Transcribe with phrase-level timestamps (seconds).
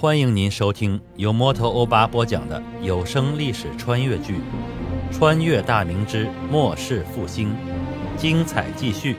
[0.00, 4.36] 欢迎您收听由摩托欧巴播讲的有声历史穿越剧
[5.12, 7.50] 《穿越大明之末世复兴》，
[8.16, 9.18] 精彩继续。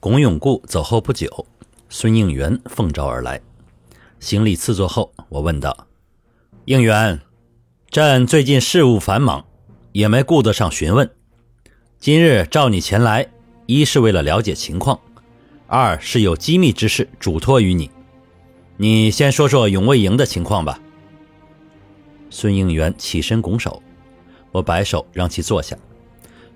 [0.00, 1.46] 龚永固走后不久，
[1.90, 3.38] 孙应元奉召而来，
[4.18, 5.86] 行礼赐座后，我问道
[6.64, 7.20] ：“应元，
[7.90, 9.44] 朕最近事务繁忙，
[9.92, 11.10] 也没顾得上询问。
[11.98, 13.28] 今日召你前来，
[13.66, 14.98] 一是为了了解情况。”
[15.76, 17.90] 二是有机密之事嘱托于你，
[18.76, 20.78] 你先说说永卫营的情况吧。
[22.30, 23.82] 孙应元起身拱手，
[24.52, 25.76] 我摆手让其坐下。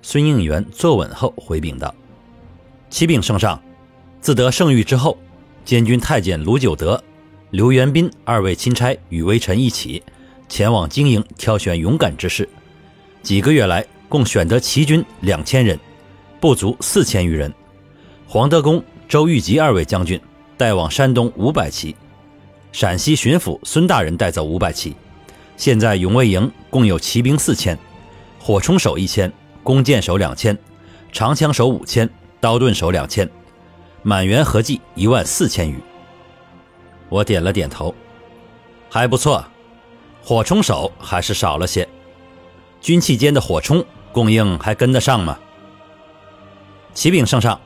[0.02, 1.92] 孙应元坐稳后回禀道
[2.90, 3.60] ：“启禀圣上，
[4.20, 5.18] 自得圣谕之后，
[5.64, 7.02] 监军太监卢九德、
[7.50, 10.00] 刘元斌二位钦差与微臣一起
[10.48, 12.48] 前往经营挑选勇敢之士。
[13.24, 15.76] 几个月来，共选得齐军两千人，
[16.38, 17.52] 不足四千余人。
[18.24, 20.20] 黄德公。”周玉吉二位将军
[20.58, 21.96] 带往山东五百骑，
[22.72, 24.94] 陕西巡抚孙大人带走五百骑。
[25.56, 27.76] 现在永卫营共有骑兵四千，
[28.38, 30.56] 火冲手一千，弓箭手两千，
[31.10, 33.26] 长枪手五千，刀盾手两千，
[34.02, 35.78] 满员合计一万四千余。
[37.08, 37.94] 我点了点头，
[38.90, 39.42] 还不错。
[40.22, 41.88] 火冲手还是少了些，
[42.82, 45.38] 军器间的火冲供应还跟得上吗？
[46.92, 47.58] 启禀圣上。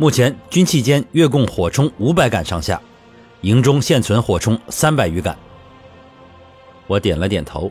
[0.00, 2.80] 目前军器间月供火冲五百杆上下，
[3.40, 5.36] 营中现存火冲三百余杆。
[6.86, 7.70] 我点了点头。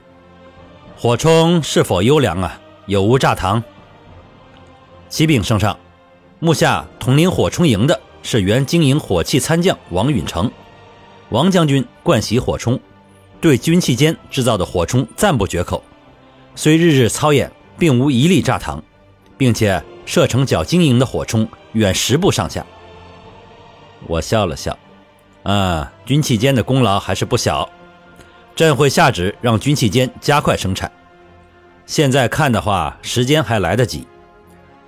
[0.97, 2.59] 火冲是否优良啊？
[2.85, 3.63] 有无炸膛？
[5.07, 5.79] 启禀圣上，
[6.39, 10.51] 目下统领火冲营的是原经营火器参将王允成。
[11.29, 12.77] 王将军惯习火冲，
[13.39, 15.81] 对军器间制造的火冲赞不绝口。
[16.55, 18.81] 虽日日操演，并无一粒炸膛，
[19.37, 21.47] 并且射程较经营的火冲。
[21.73, 22.65] 远十步上下，
[24.07, 24.75] 我笑了笑，
[25.43, 27.69] 啊，军器间的功劳还是不小，
[28.55, 30.91] 朕会下旨让军器间加快生产。
[31.85, 34.07] 现在看的话，时间还来得及，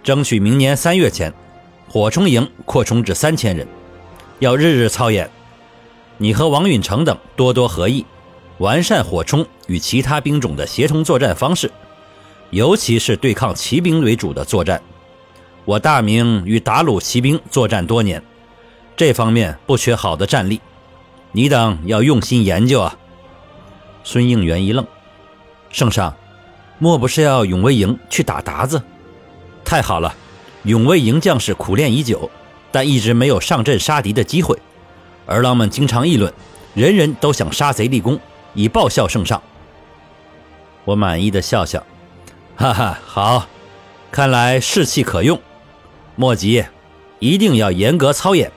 [0.02, 1.32] 争取明年三月前，
[1.88, 3.68] 火冲营扩充至三千人，
[4.40, 5.30] 要日日操演。
[6.18, 8.04] 你和王允成等多多合议，
[8.58, 11.72] 完善火冲与其他兵种的协同作战方式，
[12.50, 14.82] 尤其是对抗骑兵为主的作战。
[15.70, 18.24] 我大明与达鲁骑兵作战多年，
[18.98, 20.60] 这方面不缺好的战力，
[21.32, 22.98] 你等要用心研究啊！
[24.04, 24.84] 孙应元一愣
[25.70, 26.16] ：“圣上，
[26.80, 28.82] 莫不是要永卫营去打鞑子？
[29.64, 30.12] 太好了！
[30.64, 32.32] 永卫营将士苦练已久，
[32.72, 34.58] 但一直没有上阵杀敌的机会。
[35.28, 36.34] 儿郎们经常议论，
[36.74, 38.20] 人人都想杀贼立功，
[38.56, 39.40] 以报效圣上。”
[40.84, 41.86] 我满意的笑笑
[42.58, 43.46] ：“哈哈，好，
[44.12, 45.40] 看来士气可用。”
[46.20, 46.62] 莫急，
[47.20, 48.52] 一定要严格操演，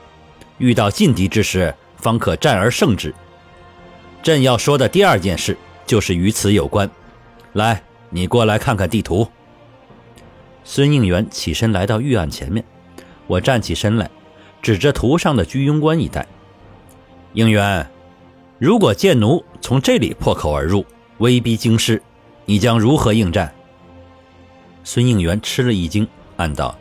[0.57, 3.15] 遇到劲敌之时，方可战而胜之。
[4.21, 6.91] 朕要说的第二件事就是与此有关。
[7.53, 9.25] 来，你过来看看地图。
[10.65, 12.61] 孙应元起身来到御案前面，
[13.27, 14.11] 我站起身来，
[14.61, 16.27] 指着图上的居庸关一带。
[17.31, 17.89] 应元，
[18.59, 20.85] 如果贱奴从这里破口而入，
[21.19, 22.03] 威逼京师，
[22.43, 23.55] 你将如何应战？
[24.83, 26.77] 孙应元吃了一惊，暗道。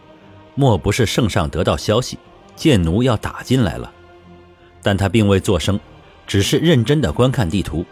[0.55, 2.19] 莫不是圣上得到消息，
[2.55, 3.91] 贱奴要打进来了？
[4.83, 5.79] 但他并未作声，
[6.27, 7.85] 只是认真地观看地图，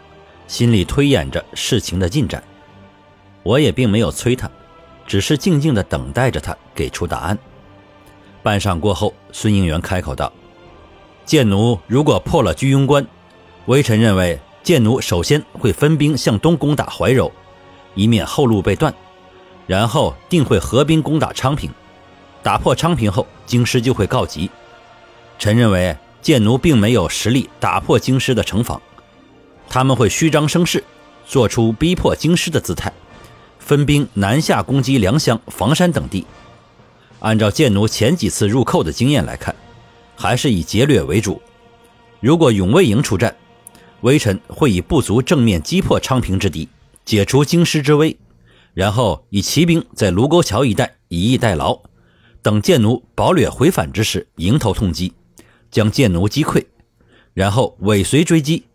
[0.47, 2.43] 心里推演着事情的进展。
[3.43, 4.49] 我也并没有催他，
[5.07, 7.37] 只是静静地等待着他给出答案。
[8.43, 10.31] 半晌过后，孙应元开口道
[11.25, 13.05] ：“贱奴如果破了居庸关，
[13.65, 17.31] 微臣认为贱奴首先会分兵向东攻打怀柔，
[17.95, 18.93] 以免后路被断，
[19.65, 21.71] 然后定会合兵攻打昌平。”
[22.43, 24.49] 打破昌平后，京师就会告急。
[25.37, 28.81] 臣认为剑奴并没有实力打破京师的城防，
[29.69, 30.83] 他们会虚张声势，
[31.25, 32.91] 做出逼迫京师的姿态，
[33.59, 36.25] 分兵南下攻击良乡、房山等地。
[37.19, 39.55] 按照剑奴前几次入寇的经验来看，
[40.15, 41.41] 还是以劫掠为主。
[42.19, 43.35] 如果永卫营出战，
[44.01, 46.67] 微臣会以不足正面击破昌平之敌，
[47.05, 48.17] 解除京师之危，
[48.73, 51.79] 然后以骑兵在卢沟桥一带以逸待劳。
[52.41, 55.13] 等贱奴堡垒回返之时，迎头痛击，
[55.69, 56.65] 将贱奴击溃，
[57.33, 58.65] 然后尾随追击。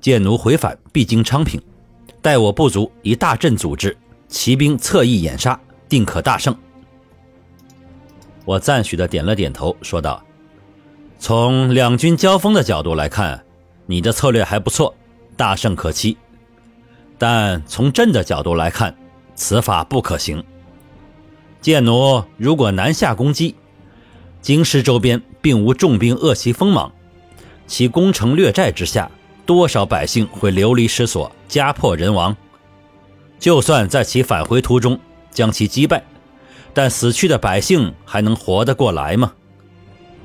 [0.00, 1.60] 贱奴回返必经昌平，
[2.22, 3.96] 待我部族以大阵组织，
[4.28, 6.56] 骑兵侧翼掩杀，定可大胜。
[8.44, 10.24] 我赞许的点了点头，说道
[11.18, 13.44] ：“从两军交锋的角度来看，
[13.86, 14.94] 你的策略还不错，
[15.36, 16.16] 大胜可期。
[17.18, 18.96] 但从朕的角度来看，
[19.34, 20.42] 此法不可行。”
[21.60, 23.54] 剑奴如果南下攻击，
[24.40, 26.90] 京师周边并无重兵扼其锋芒，
[27.66, 29.10] 其攻城略寨之下，
[29.44, 32.34] 多少百姓会流离失所、家破人亡？
[33.38, 34.98] 就算在其返回途中
[35.30, 36.02] 将其击败，
[36.72, 39.32] 但死去的百姓还能活得过来吗？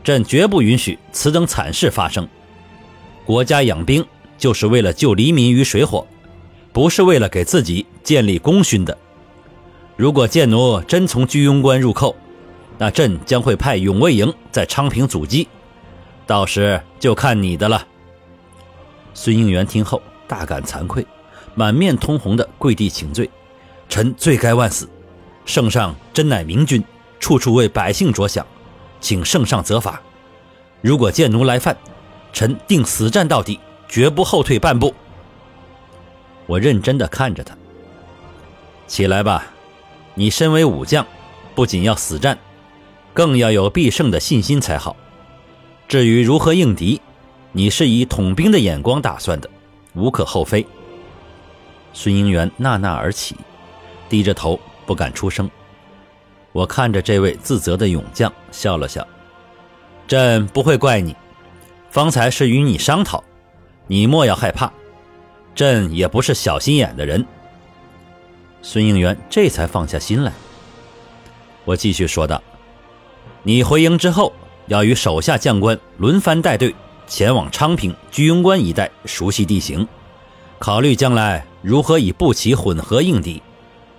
[0.05, 2.25] 朕绝不允许此等惨事发生。
[3.25, 4.05] 国家养兵
[4.37, 6.07] 就是为了救黎民于水火，
[6.71, 8.97] 不是为了给自己建立功勋的。
[9.95, 12.15] 如果贱奴真从居庸关入寇，
[12.77, 15.47] 那朕将会派永卫营在昌平阻击，
[16.27, 17.88] 到时就看你的了。
[19.13, 21.06] 孙应元听后大感惭愧，
[21.53, 23.30] 满面通红的跪地请罪
[23.88, 24.89] ：“臣罪该万死，
[25.45, 26.83] 圣上真乃明君，
[27.19, 28.45] 处处为百姓着想。”
[29.01, 30.01] 请圣上责罚，
[30.81, 31.77] 如果贱奴来犯，
[32.33, 34.95] 臣定死战到底，绝不后退半步。
[36.47, 37.56] 我认真的看着他，
[38.88, 39.45] 起来吧，
[40.15, 41.06] 你身为武将，
[41.53, 42.38] 不仅要死战，
[43.13, 44.95] 更要有必胜的信心才好。
[45.88, 47.00] 至于如何应敌，
[47.51, 49.50] 你是以统兵的眼光打算的，
[49.94, 50.65] 无可厚非。
[51.94, 53.35] 孙英元纳纳而起，
[54.09, 55.50] 低着头不敢出声。
[56.51, 59.06] 我看着这位自责的勇将，笑了笑。
[60.07, 61.15] 朕不会怪你，
[61.89, 63.23] 方才是与你商讨，
[63.88, 64.71] 你莫要害怕。
[65.53, 67.25] 朕也不是小心眼的人。
[68.67, 70.33] 孙应元这才放下心来。
[71.65, 72.41] 我继续说道
[73.44, 74.33] ：“你回营之后，
[74.65, 76.73] 要与手下将官轮番带队
[77.06, 79.88] 前往昌平、居庸关一带，熟悉地形，
[80.57, 83.39] 考虑将来如何以步骑混合应敌，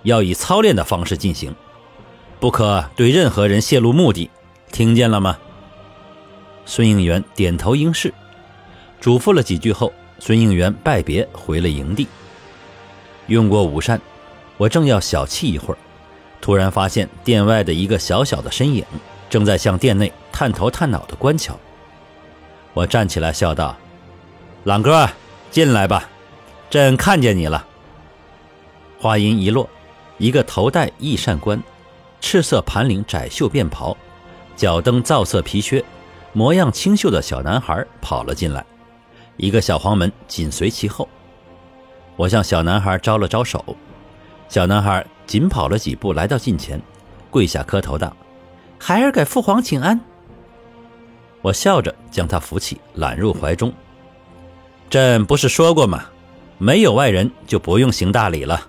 [0.03, 1.55] 要以操练的方式进行。”
[2.37, 4.29] 不可对任何人泄露目的，
[4.73, 5.37] 听见了吗？
[6.65, 8.13] 孙应元点头应是，
[8.99, 12.05] 嘱咐了几句后，孙应元拜别回了营地。
[13.27, 13.99] 用过午膳，
[14.57, 15.77] 我正要小憩一会儿，
[16.41, 18.83] 突然发现殿外的一个小小的身影
[19.29, 21.57] 正在向殿内探头探脑的观瞧。
[22.73, 23.75] 我站起来笑道
[24.65, 25.09] ：“朗哥，
[25.51, 26.09] 进来吧，
[26.69, 27.65] 朕看见你了。”
[28.99, 29.69] 话音一落，
[30.17, 31.61] 一个头戴翼扇冠。
[32.19, 33.95] 赤色盘领窄袖便袍，
[34.55, 35.85] 脚蹬皂色皮靴，
[36.33, 38.65] 模样清秀的小男孩跑了进来，
[39.37, 41.07] 一个小黄门紧随其后。
[42.15, 43.63] 我向小男孩招了招手，
[44.49, 46.81] 小男孩紧跑了几步来到近前，
[47.29, 48.15] 跪下磕头道
[48.79, 49.99] ：“孩儿给父皇请安。”
[51.41, 53.71] 我笑着将他扶起，揽入怀中。
[54.89, 56.05] 朕不是说过吗？
[56.57, 58.67] 没有外人就不用行大礼了。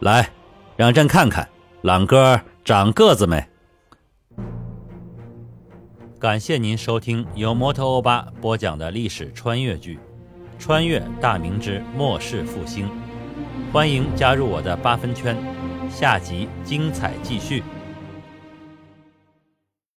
[0.00, 0.28] 来，
[0.76, 1.48] 让朕看看
[1.82, 2.40] 朗哥。
[2.62, 3.42] 长个子没？
[6.20, 9.96] 感谢您收听由摩托欧巴播讲的历史穿越剧
[10.62, 12.86] 《穿越大明之末世复兴》，
[13.72, 15.36] 欢迎加入我的八分圈，
[15.88, 17.62] 下集精彩继续。